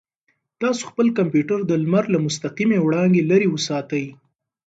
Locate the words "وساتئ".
3.51-4.05